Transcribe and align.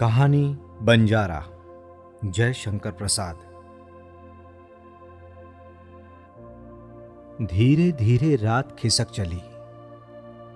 कहानी 0.00 0.58
बंजारा। 0.82 1.46
जय 2.24 2.52
शंकर 2.52 2.90
प्रसाद। 2.90 3.36
धीरे 7.42 7.92
धीरे 7.92 8.36
रात 8.36 8.76
खिसक 8.78 9.10
चली। 9.10 9.40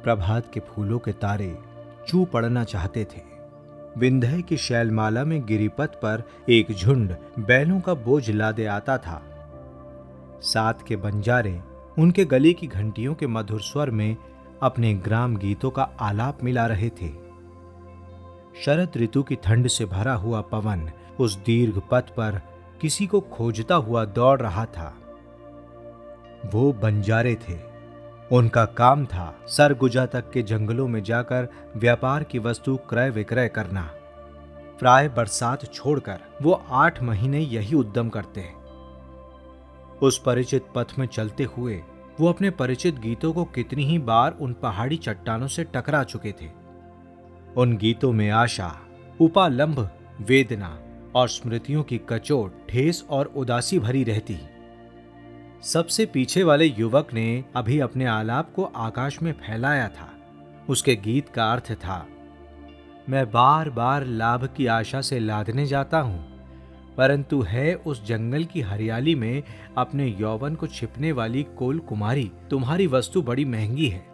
प्रभात 0.03 0.51
के 0.55 0.61
फूलों 0.61 0.99
के 0.99 1.13
तारे 1.13 1.59
चू 2.09 2.25
पड़ना 2.25 2.65
चाहते 2.65 3.05
थे। 3.05 3.21
विंध्य 3.99 4.43
की 4.43 4.57
शैलमाला 4.57 5.25
में 5.25 5.47
गिरिपथ 5.47 5.89
पर 5.89 6.23
एक 6.49 6.73
झुंड 6.73 7.17
बैलों 7.39 7.81
का 7.81 7.95
बोझ 7.95 8.31
लादे 8.31 8.67
आता 8.67 8.99
था। 8.99 9.23
साथ 10.41 10.75
के 10.89 10.97
बंजारे 10.97 11.63
उनके 11.99 12.25
गले 12.25 12.53
की 12.53 12.67
घंटियों 12.67 13.15
के 13.15 13.27
मधुर 13.27 13.61
स्वर 13.61 13.91
में 13.91 14.17
अपने 14.63 14.95
ग्राम 14.95 15.37
गीतों 15.37 15.71
का 15.71 15.83
आलाप 16.01 16.45
मिला 16.45 16.67
रहे 16.67 16.91
थे। 16.91 17.24
शरद 18.63 18.93
ऋतु 18.97 19.23
की 19.23 19.35
ठंड 19.35 19.69
से 19.69 19.85
भरा 19.85 20.15
हुआ 20.15 20.41
पवन 20.41 20.91
उस 21.21 21.37
दीर्घ 21.37 21.83
पथ 21.91 22.09
पर 22.09 22.41
किसी 22.81 23.07
को 23.07 23.21
खोजता 23.21 23.75
हुआ 23.75 24.05
दौड़ 24.05 24.41
रहा 24.41 24.65
था। 24.65 24.95
वो 26.47 26.73
बंजारे 26.73 27.35
थे। 27.35 27.59
उनका 28.33 28.65
काम 28.65 29.07
था 29.07 29.41
सरगुजा 29.47 30.07
तक 30.07 30.31
के 30.31 30.43
जंगलों 30.43 30.89
में 30.89 31.03
जाकर 31.03 31.49
व्यापार 31.77 32.25
की 32.25 32.39
वस्तु 32.39 32.77
क्रय 32.77 33.11
विक्रय 33.11 33.49
करना। 33.49 33.83
प्राय 34.79 35.09
बरसात 35.09 35.73
छोड़कर 35.73 36.21
वो 36.43 36.63
आठ 36.71 37.03
महीने 37.03 37.41
यही 37.41 37.77
उद्यम 37.77 38.09
करते। 38.09 38.49
उस 40.03 40.19
परिचित 40.19 40.67
पथ 40.75 40.99
में 40.99 41.07
चलते 41.07 41.45
हुए 41.45 41.83
वो 42.21 42.29
अपने 42.29 42.51
परिचित 42.51 42.99
गीतों 42.99 43.33
को 43.33 43.45
कितनी 43.45 43.85
ही 43.85 43.99
बार 43.99 44.37
उन 44.41 44.53
पहाड़ी 44.53 44.97
चट्टानों 44.97 45.47
से 45.47 45.65
टकरा 45.65 46.03
चुके 46.05 46.33
थे। 46.33 46.64
उन 47.57 47.77
गीतों 47.77 48.13
में 48.13 48.29
आशा, 48.31 48.71
उपालंब, 49.21 49.89
वेदना 50.21 50.79
और 51.15 51.29
स्मृतियों 51.29 51.83
की 51.83 52.01
कचोट, 52.09 52.53
ठेस 52.69 53.05
और 53.11 53.33
उदासी 53.37 53.79
भरी 53.79 54.03
रहती। 54.05 54.39
सबसे 55.65 56.07
पीछे 56.07 56.43
वाले 56.43 56.65
युवक 56.67 57.13
ने 57.15 57.45
अभी 57.57 57.79
अपने 57.79 58.07
आलाप 58.07 58.53
को 58.53 58.65
आकाश 58.65 59.19
में 59.23 59.33
फैलाया 59.33 59.89
था। 59.89 60.11
उसके 60.69 60.97
गीत 60.97 61.29
का 61.29 61.53
अर्थ 61.53 61.73
था, 61.75 62.07
मैं 63.09 63.25
बार 63.31 63.71
बार 63.71 64.05
लाभ 64.07 64.49
की 64.57 64.67
आशा 64.67 65.01
से 65.01 65.19
लादने 65.19 65.67
जाता 65.67 65.99
हूँ, 65.99 66.23
परंतु 66.97 67.41
है 67.43 67.75
उस 67.77 68.05
जंगल 68.07 68.45
की 68.45 68.61
हरियाली 68.61 69.15
में 69.15 69.43
अपने 69.79 70.07
यौवन 70.21 70.55
को 70.55 70.67
छिपने 70.67 71.13
वाली 71.13 71.43
कोल 71.59 71.79
कुमारी, 71.79 72.31
तुम्हारी 72.51 72.87
वस्तु 72.87 73.23
बड़ी 73.23 73.45
महँगी 73.45 73.89
है। 73.89 74.14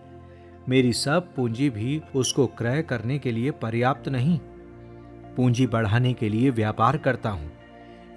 मेरी 0.69 0.93
सब 0.93 1.35
पूंजी 1.35 1.71
भी 1.71 2.01
उसको 2.15 2.47
क्रय 2.47 2.83
करने 2.83 3.19
के 3.19 3.33
लिए 3.33 3.51
पर्याप्त 3.51 4.09
नहीं। 4.09 4.39
पूंजी 5.37 5.67
बढ़ाने 5.67 6.13
के 6.13 6.29
लिए 6.29 6.51
व्यापार 6.51 6.97
करता 6.97 7.31
हूँ। 7.31 7.51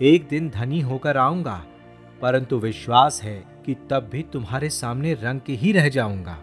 एक 0.02 0.28
दिन 0.28 0.50
धनी 0.50 0.80
होकर 0.82 1.18
आऊँगा, 1.18 1.64
परंतु 2.22 2.58
विश्वास 2.58 3.22
है 3.24 3.44
कि 3.66 3.76
तब 3.90 4.10
भी 4.12 4.24
तुम्हारे 4.24 4.70
सामने 4.70 5.14
रंग 5.14 5.42
के 5.42 5.54
ही 5.54 5.72
रह 5.72 5.90
जाऊँगा। 5.90 6.38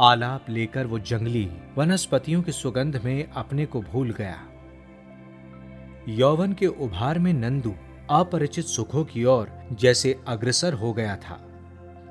आलाप 0.00 0.50
लेकर 0.50 0.86
वो 0.86 0.98
जंगली 0.98 1.48
वनस्पतियों 1.76 2.42
की 2.42 2.52
सुगंध 2.52 3.00
में 3.04 3.28
अपने 3.30 3.66
को 3.66 3.80
भूल 3.82 4.10
गया। 4.10 4.38
यौवन 6.08 6.52
के 6.52 6.66
उभार 6.66 7.18
में 7.18 7.32
नंदू 7.32 7.74
अपरिचित 8.10 8.64
सुखों 8.64 9.04
की 9.04 9.24
ओर 9.24 9.50
जैसे 9.72 10.20
अग्रसर 10.28 10.72
हो 10.72 10.92
गया 10.92 11.16
था। 11.16 11.40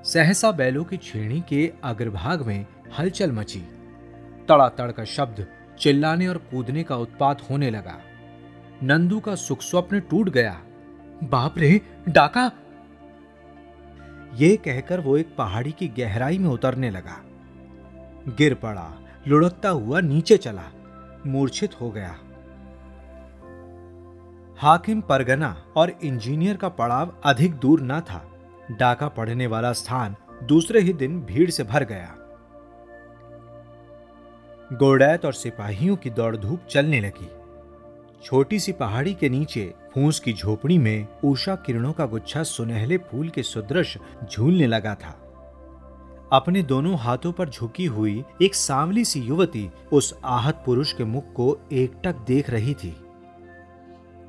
सहसा 0.03 0.51
बैलों 0.51 0.83
की 0.83 0.97
छेड़ी 0.97 1.41
के 1.41 1.73
अग्रभाग 1.83 2.41
में 2.41 2.65
हलचल 2.99 3.31
मची। 3.31 3.59
तड़ातड़ 4.49 4.91
का 4.91 5.03
शब्द 5.03 5.47
चिल्लाने 5.79 6.27
और 6.27 6.37
कूदने 6.37 6.83
का 6.83 6.97
उत्पात 6.97 7.49
होने 7.49 7.69
लगा। 7.69 7.99
नंदू 8.83 9.19
का 9.19 9.35
सुख 9.35 9.61
स्वप्न 9.61 9.99
टूट 9.99 10.29
गया। 10.29 10.61
बाप 11.23 11.57
रे, 11.57 11.81
डाका! 12.09 12.51
ये 14.35 14.57
कहकर 14.57 14.99
वो 14.99 15.17
एक 15.17 15.35
पहाड़ी 15.37 15.71
की 15.71 15.87
गहराई 15.87 16.37
में 16.37 16.49
उतरने 16.49 16.89
लगा। 16.89 17.23
गिर 18.27 18.53
पड़ा, 18.53 18.99
लुढ़कता 19.27 19.69
हुआ 19.69 19.99
नीचे 19.99 20.37
चला, 20.37 20.63
मूर्छित 21.27 21.81
हो 21.81 21.91
गया। 21.91 22.17
हाकिम 24.57 25.01
परगना 25.01 25.65
और 25.75 25.89
इंजीनियर 25.89 26.57
का 26.57 26.69
पड़ाव 26.69 27.21
अधिक 27.25 27.53
दूर 27.53 27.81
न 27.81 27.99
था। 27.99 28.36
डाका 28.71 29.07
पड़ने 29.07 29.47
वाला 29.47 29.73
स्थान 29.73 30.15
दूसरे 30.43 30.79
ही 30.79 30.93
दिन 30.93 31.21
भीड़ 31.21 31.49
से 31.49 31.63
भर 31.63 31.83
गया। 31.83 32.15
गोडैत 34.73 35.25
और 35.25 35.33
सिपाहियों 35.33 35.95
की 35.95 36.09
दौड़ 36.09 36.37
धूप 36.37 36.59
चलने 36.69 37.01
लगी। 37.01 37.29
छोटी 38.23 38.59
सी 38.59 38.71
पहाड़ी 38.71 39.13
के 39.13 39.29
नीचे 39.29 39.73
फूस 39.93 40.19
की 40.19 40.33
झोपड़ी 40.33 40.77
में 40.77 41.07
उषा 41.23 41.55
किरणों 41.55 41.93
का 41.93 42.05
गुच्छा 42.05 42.43
सुनहले 42.43 42.97
फूल 42.97 43.29
के 43.29 43.43
सुदृश 43.43 43.97
झूलने 44.31 44.67
लगा 44.67 44.95
था। 44.95 45.23
अपने 46.33 46.63
दोनों 46.63 46.97
हाथों 46.97 47.31
पर 47.31 47.49
झुकी 47.49 47.85
हुई 47.85 48.23
एक 48.41 48.55
सांवली 48.55 49.05
सी 49.05 49.19
युवती 49.19 49.71
उस 49.91 50.19
आहत 50.25 50.63
पुरुष 50.65 50.93
के 50.93 51.03
मुख 51.03 51.23
को 51.33 51.59
एकटक 51.71 52.15
देख 52.15 52.49
रही 52.49 52.73
थी। 52.73 52.97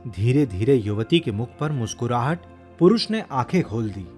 धीरे 0.08 0.46
धीरे 0.46 0.74
युवती 0.74 1.20
के 1.20 1.32
मुख 1.32 1.48
पर 1.60 1.72
मुस्कुराहट 1.72 2.38
पुरुष 2.78 3.10
ने 3.10 3.24
आँखें 3.32 3.62
खोल 3.62 3.90
दी। 3.90 4.17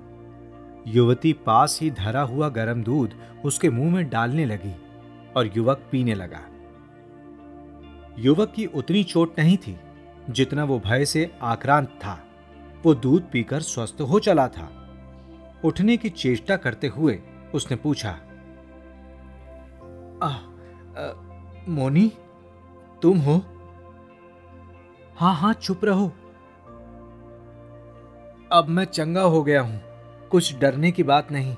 युवती 0.86 1.32
पास 1.32 1.78
ही 1.82 1.90
धरा 1.90 2.22
हुआ 2.22 2.48
गर्म 2.48 2.82
दूध 2.82 3.14
उसके 3.44 3.70
मुँह 3.70 3.94
में 3.94 4.08
डालने 4.10 4.44
लगी 4.44 4.74
और 5.36 5.50
युवक 5.56 5.82
पीने 5.90 6.14
लगा। 6.14 6.40
युवक 8.18 8.52
की 8.52 8.66
उतनी 8.66 9.04
चोट 9.04 9.38
नहीं 9.38 9.56
थी 9.56 9.80
जितना 10.30 10.64
वो 10.64 10.78
भय 10.78 11.04
से 11.04 11.32
आक्रांत 11.42 11.88
था। 11.88 12.24
वो 12.84 12.94
दूध 12.94 13.30
पीकर 13.30 13.60
स्वस्थ 13.60 14.00
हो 14.00 14.18
चला 14.18 14.48
था। 14.48 14.68
उठने 15.64 15.96
की 15.96 16.08
चेष्टा 16.08 16.56
करते 16.56 16.86
हुए 16.86 17.20
उसने 17.54 17.76
पूछा 17.76 18.10
आ, 20.22 20.28
आ, 20.28 21.12
मोनी 21.68 22.12
तुम 23.02 23.18
हो? 23.18 23.42
हाँ 25.16 25.34
हाँ 25.34 25.52
चुप 25.52 25.84
रहो। 25.84 26.12
अब 28.52 28.66
मैं 28.68 28.84
चंगा 28.84 29.22
हो 29.22 29.42
गया 29.42 29.62
हूँ। 29.62 29.89
कुछ 30.30 30.58
डरने 30.58 30.90
की 30.90 31.02
बात 31.02 31.32
नहीं। 31.32 31.56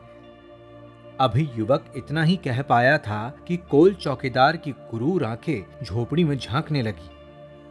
अभी 1.21 1.51
युवक 1.55 1.93
इतना 1.97 2.23
ही 2.23 2.37
कह 2.37 2.63
पाया 2.63 2.99
था 2.99 3.37
कि 3.49 3.57
कोल 3.57 3.95
चौकीदार 3.95 4.57
की 4.57 4.73
क्रूर 4.73 5.25
आँखें 5.25 5.85
झोपड़ी 5.85 6.25
में 6.25 6.39
झांकने 6.39 6.83
लगी। 6.83 7.11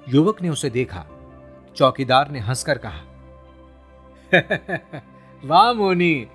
युवक 0.09 0.41
ने 0.41 0.49
उसे 0.49 0.69
देखा। 0.69 1.05
चौकीदार 1.75 2.31
ने 2.31 2.39
हंसकर 2.39 2.77
कहा 2.77 3.01
वाह 5.45 5.73
मोनी, 5.73 6.27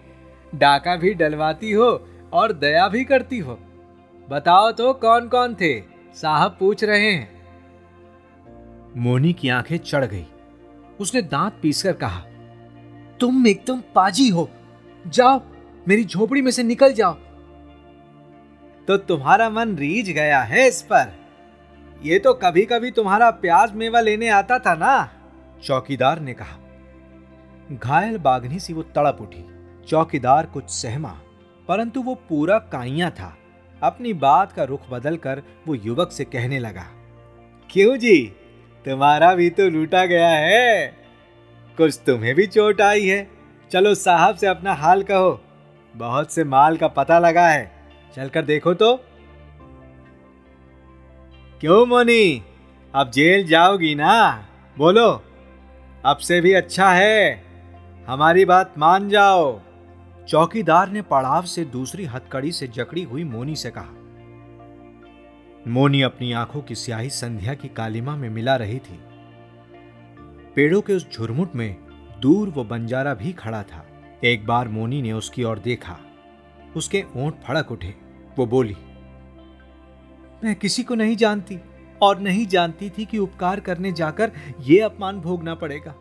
डाका 0.55 0.97
भी 0.97 1.15
डलवाती 1.15 1.73
हो 1.73 2.09
और 2.33 2.53
दया 2.53 2.89
भी 2.89 3.05
करती 3.05 3.39
हो। 3.39 3.59
बताओ 4.31 4.73
तो 4.73 4.93
कौन 4.93 5.29
कौन 5.29 5.55
थे? 5.55 5.81
साहब 6.15 6.57
पूछ 6.61 6.85
रहे 6.85 7.13
हैं 7.13 7.37
मोनी 8.97 9.33
की 9.33 9.49
आँखें 9.49 9.77
चढ़ 9.77 10.05
गई। 10.05 10.27
उसने 11.01 11.23
दांत 11.23 11.59
पीसकर 11.63 11.93
कहा, 11.93 12.21
तुम 13.21 13.47
एकदम 13.47 13.81
पाजी 13.95 14.29
हो। 14.29 14.51
जाओ, 15.07 15.41
मेरी 15.87 16.05
झोपड़ी 16.05 16.43
में 16.43 16.51
से 16.51 16.63
निकल 16.63 16.93
जाओ। 16.93 17.15
तो 18.89 18.97
तुम्हारा 18.99 19.49
मन 19.51 19.77
रीझ 19.77 20.09
गया 20.11 20.41
है 20.41 20.67
इस 20.69 20.81
पर। 20.83 21.13
ये 22.03 22.19
तो 22.19 22.33
कभी 22.35 22.65
कभी 22.65 22.91
तुम्हारा 22.91 23.31
प्याज 23.31 23.73
मेवा 23.73 24.01
लेने 24.01 24.29
आता 24.29 24.59
था 24.59 24.75
ना? 24.75 25.09
चौकीदार 25.63 26.21
ने 26.21 26.35
कहा। 26.35 26.59
घायल 27.73 28.19
बागनी 28.19 28.59
सी 28.59 28.73
वो 28.73 28.83
तड़प 28.83 29.19
उठी। 29.21 29.45
चौकीदार 29.89 30.47
कुछ 30.47 30.71
सहमा, 30.73 31.17
परंतु 31.69 32.03
वो 32.03 32.15
पूरा 32.29 32.59
काइया 32.73 33.11
था। 33.11 33.37
अपनी 33.83 34.13
बात 34.13 34.53
का 34.53 34.65
रुख 34.65 34.89
बदलकर 34.91 35.43
वो 35.67 35.75
युवक 35.75 36.13
से 36.13 36.25
कहने 36.25 36.59
लगा, 36.59 36.87
क्यों 37.71 37.97
जी? 37.97 38.23
तुम्हारा 38.87 39.35
भी 39.35 39.49
तो 39.51 39.69
लूटा 39.71 40.05
गया 40.07 40.29
है। 40.29 40.87
कुछ 41.79 42.01
तुम्हें 42.07 42.35
भी 42.35 42.47
चोट 42.47 42.81
आई 42.81 43.07
है? 43.07 43.36
चलो 43.73 43.95
साहब 43.95 44.37
से 44.37 44.47
अपना 44.47 44.75
हाल 44.75 45.03
कहो। 45.03 45.45
बहुत 45.97 46.33
से 46.33 46.45
माल 46.45 46.77
का 46.77 46.89
पता 46.89 47.19
लगा 47.19 47.49
है। 47.49 47.73
चलकर 48.17 48.43
देखो 48.43 48.75
तो। 48.75 48.97
क्यों 51.61 51.87
मोनी? 51.87 52.43
अब 52.95 53.11
जेल 53.11 53.47
जाओगी 53.47 53.95
ना? 53.95 54.47
बोलो। 54.79 55.25
अब 56.05 56.17
से 56.17 56.41
भी 56.41 56.53
अच्छा 56.53 56.91
है। 56.91 57.45
हमारी 58.07 58.45
बात 58.45 58.75
मान 58.79 59.09
जाओ। 59.09 59.61
चौकीदार 60.29 60.89
ने 60.89 61.03
पड़ाव 61.03 61.43
से 61.43 61.65
दूसरी 61.65 62.05
हथकड़ी 62.05 62.53
से 62.53 62.69
जकड़ी 62.69 63.03
हुई 63.03 63.25
मोनी 63.25 63.57
से 63.57 63.73
कहा। 63.79 63.93
मोनी 65.69 66.03
अपनी 66.03 66.33
आँखों 66.33 66.63
की 66.63 66.75
स्याही 66.75 67.11
संध्या 67.11 67.55
की 67.55 67.69
कालिमा 67.69 68.17
में 68.17 68.31
मिला 68.31 68.57
रही 68.57 68.79
थी। 68.79 69.01
पेड़ों 70.57 70.81
के 70.81 70.93
उस 70.93 71.13
झुरमुट 71.13 71.55
में 71.55 71.86
दूर 72.21 72.49
वो 72.49 72.65
बंजारा 72.65 73.15
भी 73.15 73.33
खड़ा 73.33 73.63
था। 73.63 73.85
एक 74.25 74.47
बार 74.47 74.69
मोनी 74.69 75.03
ने 75.03 75.13
उसकी 75.13 75.45
ओर 75.45 75.59
देखा। 75.59 75.97
उसके 76.77 77.05
ओंठ 77.17 77.35
फड़क 77.45 77.73
उठे। 77.73 77.95
वो 78.39 78.47
बोली, 78.47 78.77
मैं 80.45 80.55
किसी 80.55 80.83
को 80.83 80.95
नहीं 80.95 81.17
जानती 81.17 81.59
और 82.03 82.19
नहीं 82.21 82.47
जानती 82.47 82.91
थी 82.91 83.05
कि 83.05 83.19
उपकार 83.19 83.61
करने 83.61 83.93
जाकर 83.93 84.33
यह 84.61 84.85
अपमान 84.85 85.21
भोगना 85.21 85.55
पड़ेगा 85.55 85.95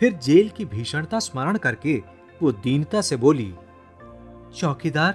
फिर 0.00 0.12
जेल 0.12 0.48
की 0.48 0.64
भीषणता 0.64 1.18
स्मरण 1.18 1.58
करके 1.58 2.02
वो 2.42 2.52
दीनता 2.52 3.00
से 3.00 3.16
बोली, 3.16 3.54
चौकीदार, 4.56 5.14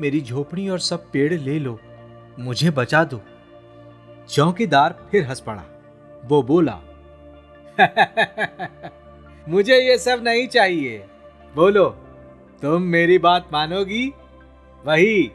मेरी 0.00 0.20
झोपड़ी 0.20 0.68
और 0.68 0.78
सब 0.78 1.10
पेड़ 1.10 1.32
ले 1.34 1.58
लो, 1.58 1.78
मुझे 2.38 2.70
बचा 2.70 3.04
दो 3.04 3.20
चौकीदार 4.28 5.08
फिर 5.10 5.26
हंस 5.28 5.40
पड़ा। 5.40 5.64
वो 6.24 6.42
बोला 6.42 6.80
मुझे 9.48 9.78
ये 9.78 9.98
सब 9.98 10.20
नहीं 10.22 10.46
चाहिए। 10.48 11.06
बोलो 11.54 11.88
तुम 12.62 12.82
मेरी 12.82 13.18
बात 13.18 13.48
मानोगी? 13.52 14.12
वही। 14.84 15.30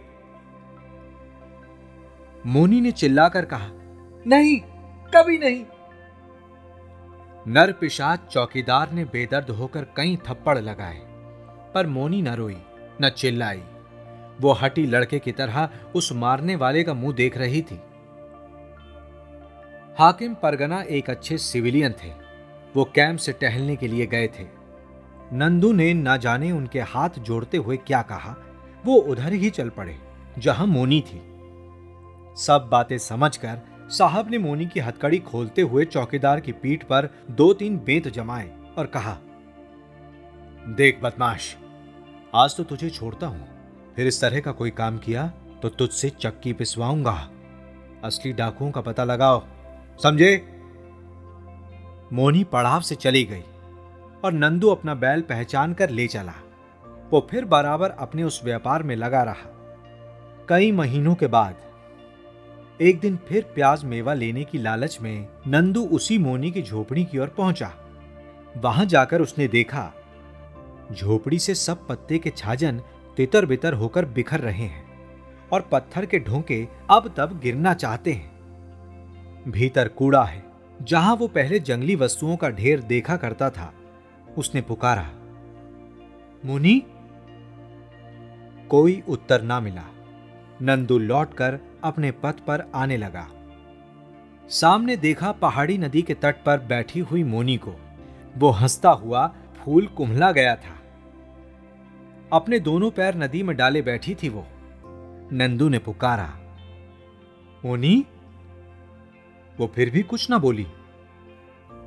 मोनी 2.46 2.82
ने 2.82 2.92
चिल्लाकर 2.92 3.46
कहा 3.46 3.68
नहीं 4.28 4.60
कभी 5.16 5.38
नहीं। 5.38 5.66
नर 7.48 7.72
पिशाच 7.72 8.20
चौकीदार 8.32 8.92
ने 8.92 9.06
बेदर्द 9.06 9.50
होकर 9.50 9.84
कई 9.96 10.16
थप्पड़ 10.30 10.58
लगाए 10.58 11.00
पर 11.74 11.88
मोनी 11.88 12.22
न 12.22 12.28
रोई 12.28 12.58
न 13.02 13.10
चिल्लाई। 13.10 13.64
वो 14.42 14.52
हटी 14.52 14.86
लड़के 14.86 15.20
की 15.20 15.32
तरह 15.32 15.70
उस 15.96 16.12
मारने 16.14 16.56
वाले 16.56 16.84
का 16.84 16.94
मुँह 16.94 17.14
देख 17.14 17.38
रही 17.38 17.62
थी। 17.62 17.80
हाकिम 20.00 20.34
परगना 20.34 20.82
एक 20.82 21.10
अच्छे 21.10 21.38
सिविलियन 21.38 21.92
थे। 21.92 22.29
वो 22.76 22.84
कैंप 22.86 23.20
से 23.20 23.32
टहलने 23.32 23.76
के 23.76 23.88
लिए 23.88 24.06
गए 24.06 24.28
थे। 24.30 24.46
नंदू 25.34 25.72
ने 25.72 25.94
न 25.94 26.18
जाने 26.18 26.52
उनके 26.52 26.80
हाथ 26.82 27.20
जोड़ते 27.20 27.58
हुए 27.58 27.78
क्या 27.78 28.02
कहा, 28.02 28.36
वो 28.86 28.96
उधर 28.96 29.34
ही 29.34 29.50
चल 29.50 29.70
पड़े, 29.70 29.98
जहाँ 30.38 30.68
मोनी 30.68 31.02
थी। 31.02 31.22
सब 32.38 32.68
बातें 32.72 32.98
समझकर 32.98 33.60
साहब 33.90 34.30
ने 34.32 34.38
मोनी 34.38 34.66
की 34.66 34.80
हथकड़ी 34.80 35.20
खोलते 35.20 35.62
हुए 35.62 35.86
चौकीदार 35.86 36.40
की 36.40 36.52
पीठ 36.54 36.84
पर 36.84 37.10
दो 37.32 37.52
तीन 37.54 37.78
बेत 37.78 38.08
जमाए 38.08 38.50
और 38.78 38.86
कहा, 38.88 39.18
देख 40.68 41.00
बदमाश, 41.04 41.56
आज 42.36 42.56
तो 42.58 42.64
तुझे 42.64 42.90
छोड़ता 42.90 43.28
हूँ। 43.28 43.48
फिर 43.96 44.08
इस 44.08 44.22
तरह 44.22 44.40
का 44.40 44.52
कोई 44.52 44.70
काम 44.72 44.98
किया 44.98 45.28
तो 45.62 45.70
तुझसे 45.70 46.10
चक्की 46.12 46.54
पिसवाऊँगा। 46.54 47.30
असली 48.04 48.32
डाकुओं 48.34 48.72
का 48.72 48.82
पता 48.82 49.04
लगाओ। 49.04 49.44
समझे? 50.00 50.38
मोनी 52.14 52.44
पड़ाव 52.44 52.82
से 52.82 52.96
चली 52.96 53.24
गई 53.24 53.44
और 54.24 54.34
नंदू 54.34 54.70
अपना 54.70 54.94
बैल 54.96 55.22
पहचान 55.22 55.74
कर 55.74 55.90
ले 55.90 56.08
चला। 56.08 56.34
वो 57.12 57.28
फिर 57.32 57.46
बराबर 57.46 57.90
अपने 57.90 58.24
उस 58.24 58.42
व्यापार 58.44 58.84
में 58.84 58.96
लगा 58.96 59.24
रहा। 59.24 59.56
कई 60.50 60.72
महीनों 60.72 61.16
के 61.16 61.28
बाद, 61.28 61.56
एक 62.82 63.00
दिन 63.00 63.20
फिर 63.28 63.44
प्याज 63.56 63.84
मेवा 63.84 64.14
लेने 64.14 64.44
की 64.44 64.58
लालच 64.58 64.98
में 65.02 65.28
नंदू 65.48 65.86
उसी 65.86 66.18
मोनी 66.18 66.52
की 66.52 66.62
झोपड़ी 66.62 67.06
की 67.06 67.18
ओर 67.18 67.28
पहुँचा। 67.28 67.72
वहाँ 68.58 68.86
जाकर 68.86 69.22
उसने 69.22 69.48
देखा, 69.48 69.92
झोपड़ी 70.92 71.40
से 71.40 71.56
सब 71.56 71.88
पत्ते 71.88 72.18
के 72.18 72.30
छाजन 72.30 72.82
तितर 73.18 73.46
बितर 73.46 73.74
होकर 73.74 74.06
बिखर 74.06 74.40
रहे 74.40 74.64
हैं 74.64 74.88
और 75.54 75.62
पत्थर 75.62 76.06
के 76.06 76.20
ढोंके 76.20 76.68
अब 76.90 77.14
तब 77.18 77.40
गिरना 77.40 77.74
चाहते 77.74 78.14
हैं। 78.14 79.52
भीतर 79.52 79.88
कूड़ा 79.88 80.24
है। 80.24 80.49
जहाँ 80.82 81.16
वो 81.16 81.28
पहले 81.28 81.60
जंगली 81.60 81.96
वस्तुओं 81.96 82.36
का 82.38 82.50
ढेर 82.50 82.80
देखा 82.80 83.16
करता 83.18 83.50
था, 83.50 83.74
उसने 84.38 84.62
पुकारा, 84.62 85.10
मुनी, 86.46 86.84
कोई 88.70 89.02
उत्तर 89.10 89.42
ना 89.42 89.60
मिला 89.60 89.84
नंदू 90.62 90.98
लौटकर 90.98 91.60
अपने 91.84 92.12
पथ 92.12 92.40
पर 92.40 92.72
आने 92.76 92.98
लगा। 92.98 93.28
सामने 94.50 94.96
देखा 94.98 95.32
पहाड़ी 95.32 95.78
नदी 95.78 96.02
के 96.02 96.14
तट 96.14 96.44
पर 96.46 96.60
बैठी 96.60 97.00
हुई 97.00 97.24
मोनी 97.24 97.58
को। 97.58 97.74
वो 98.38 98.50
हंसता 98.50 98.90
हुआ 98.90 99.28
फूल 99.58 99.88
कुम्हला 99.88 100.32
गया 100.32 100.56
था। 100.56 100.76
अपने 102.34 102.60
दोनों 102.60 102.92
पैर 102.92 103.16
नदी 103.16 103.44
में 103.44 103.56
डाले 103.56 103.82
बैठी 103.82 104.16
थी 104.16 104.30
वो। 104.30 104.46
नंदू 105.32 105.70
ने 105.70 105.80
पुकारा, 105.80 106.30
मोनी 107.66 108.06
वो 109.60 109.68
फिर 109.68 109.90
भी 109.90 110.02
कुछ 110.02 110.30
ना 110.30 110.38
बोली। 110.38 110.68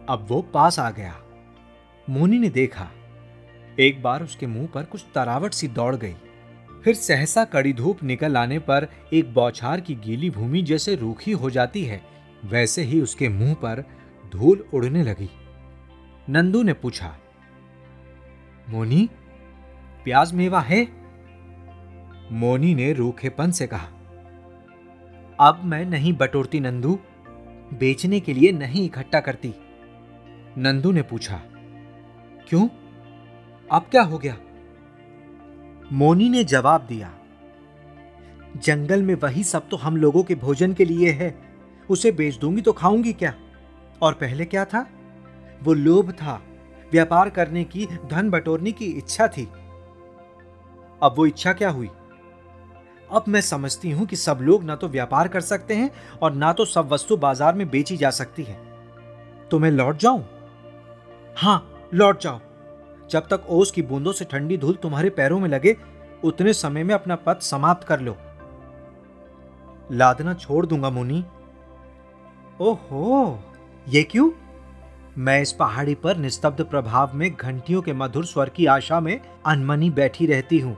अब 0.08 0.26
वो 0.28 0.40
पास 0.42 0.78
आ 0.78 0.90
गया। 0.90 1.14
मोनी 2.10 2.38
ने 2.38 2.48
देखा। 2.48 2.88
एक 3.80 4.02
बार 4.02 4.22
उसके 4.22 4.46
मुँह 4.46 4.66
पर 4.66 4.84
कुछ 4.84 5.04
तरावट 5.14 5.52
सी 5.52 5.68
दौड़ 5.68 5.94
गई। 5.96 6.14
फिर 6.84 6.94
सहसा 6.94 7.44
कड़ी 7.44 7.72
धूप 7.72 8.02
निकल 8.02 8.36
आने 8.36 8.58
पर 8.58 8.86
एक 9.12 9.32
बौछार 9.34 9.80
की 9.80 9.94
गीली 9.94 10.30
भूमि 10.30 10.62
जैसे 10.62 10.94
रूखी 10.94 11.32
हो 11.32 11.50
जाती 11.50 11.84
है, 11.84 12.00
वैसे 12.44 12.82
ही 12.82 13.00
उसके 13.00 13.28
मुँह 13.28 13.54
पर 13.54 13.84
धूल 14.32 14.64
उड़ने 14.74 15.02
लगी। 15.02 15.30
नंदू 16.28 16.62
ने 16.62 16.72
पूछा, 16.72 17.14
मोनी, 18.68 19.08
प्याज 20.04 20.32
मेवा 20.32 20.60
है? 20.60 20.82
मोनी 22.32 22.74
ने 22.74 22.92
रूखेपन 22.92 23.50
से 23.50 23.66
कहा, 23.66 23.88
अब 25.40 25.60
मैं 25.64 25.84
नहीं 25.84 26.12
बटोरती 26.12 26.60
नंदू। 26.60 26.98
बेचने 27.72 28.20
के 28.20 28.34
लिए 28.34 28.52
नहीं 28.52 28.84
इकट्ठा 28.84 29.20
करती। 29.20 29.52
नंदू 30.58 30.92
ने 30.92 31.02
पूछा, 31.02 31.40
क्यों? 32.48 32.68
अब 33.70 33.86
क्या 33.90 34.02
हो 34.02 34.18
गया? 34.18 34.36
मोनी 35.92 36.28
ने 36.28 36.44
जवाब 36.44 36.86
दिया, 36.86 37.12
जंगल 38.56 39.02
में 39.02 39.14
वही 39.14 39.44
सब 39.44 39.68
तो 39.68 39.76
हम 39.76 39.96
लोगों 39.96 40.22
के 40.22 40.34
भोजन 40.34 40.72
के 40.72 40.84
लिए 40.84 41.10
है, 41.10 41.34
उसे 41.88 42.12
बेच 42.12 42.36
दूँगी 42.36 42.62
तो 42.62 42.72
खाऊँगी 42.72 43.12
क्या? 43.12 43.34
और 44.02 44.12
पहले 44.12 44.44
क्या 44.44 44.64
था? 44.64 44.86
वो 45.62 45.72
लोभ 45.72 46.10
था, 46.12 46.40
व्यापार 46.92 47.30
करने 47.30 47.64
की, 47.64 47.86
धन 48.06 48.30
बटोरने 48.30 48.72
की 48.72 48.86
इच्छा 48.88 49.28
थी। 49.28 49.44
अब 51.02 51.14
वो 51.16 51.26
इच्छा 51.26 51.52
क्या 51.52 51.70
हुई? 51.70 51.88
अब 53.12 53.24
मैं 53.28 53.40
समझती 53.40 53.90
हूँ 53.90 54.06
कि 54.06 54.16
सब 54.16 54.38
लोग 54.42 54.64
ना 54.64 54.76
तो 54.76 54.88
व्यापार 54.88 55.28
कर 55.28 55.40
सकते 55.40 55.74
हैं 55.74 55.90
और 56.22 56.32
ना 56.32 56.52
तो 56.52 56.64
सब 56.64 56.88
वस्तु 56.88 57.16
बाज़ार 57.16 57.54
में 57.54 57.70
बेची 57.70 57.96
जा 57.96 58.10
सकती 58.10 58.42
है। 58.42 58.58
तो 59.50 59.58
मैं 59.58 59.70
लौट 59.70 59.96
जाऊँ? 59.96 60.24
हाँ, 61.36 61.88
लौट 61.94 62.20
जाओ। 62.20 62.40
जब 63.10 63.26
तक 63.30 63.46
ओस 63.48 63.70
की 63.70 63.82
बूंदों 63.82 64.12
से 64.12 64.24
ठंडी 64.24 64.56
धूल 64.56 64.74
तुम्हारे 64.74 65.10
पैरों 65.10 65.40
में 65.40 65.48
लगे, 65.48 65.76
उतने 66.24 66.52
समय 66.52 66.84
में 66.84 66.94
अपना 66.94 67.16
पद 67.16 67.38
समाप्त 67.38 67.86
कर 67.86 68.00
लो। 68.00 68.16
लादना 69.92 70.34
छोड़ 70.34 70.66
दूँगा, 70.66 70.90
मुनि। 70.90 71.24
ओहो, 72.60 73.38
ये 73.88 74.02
क्यों? 74.02 74.30
मैं 75.18 75.40
इस 75.42 75.52
पहाड़ी 75.52 75.94
पर 75.94 76.16
निस्तब्ध 76.16 76.64
प्रभाव 76.64 77.10
में 77.14 77.34
घंटियों 77.34 77.82
के 77.82 77.92
मधुर 77.92 78.24
स्वर 78.24 78.48
की 78.48 78.66
आशा 78.66 79.00
में 79.00 79.20
अनमनी 79.46 79.90
बैठी 79.90 80.26
रहती 80.26 80.58
हूँ। 80.58 80.76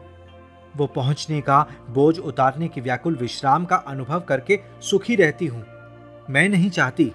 वो 0.77 0.87
पहुँचने 0.87 1.41
का, 1.41 1.67
बोझ 1.91 2.19
उतारने 2.19 2.69
के 2.69 2.81
व्याकुल 2.81 3.17
विश्राम 3.17 3.65
का 3.65 3.77
अनुभव 3.77 4.21
करके 4.21 4.61
सुखी 4.81 5.17
रहती 5.17 5.47
हूँ। 5.47 5.65
मैं 6.31 6.49
नहीं 6.49 6.71
चाहती 6.71 7.13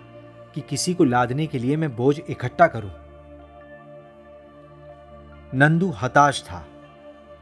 कि 0.55 0.61
किसी 0.61 0.93
को 0.93 1.03
लादने 1.03 1.47
के 1.47 1.59
लिए 1.59 1.77
मैं 1.77 1.95
बोझ 1.95 2.19
इकट्ठा 2.29 2.67
करूँ। 2.67 2.91
नंदू 5.55 5.89
हताश 5.91 6.43
था। 6.43 6.65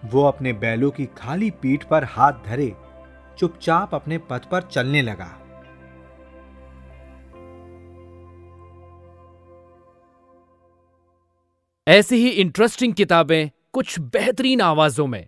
वो 0.06 0.24
अपने 0.24 0.54
बैलों 0.54 0.92
की 0.92 1.06
खाली 1.06 1.52
पीठ 1.52 1.84
पर 1.84 2.04
हाथ 2.04 2.34
धरे, 2.46 2.76
चुपचाप 3.38 3.96
अपने 3.96 4.18
पथ 4.18 4.46
पर 4.46 4.62
चलने 4.62 5.02
लगा। 5.02 5.40
ऐसी 11.88 12.16
ही 12.16 12.30
इंटरेस्टिंग 12.30 12.94
किताबें 12.94 13.50
कुछ 13.74 14.00
बेहतरीन 14.00 14.62
आवाजों 14.62 15.08
में। 15.08 15.28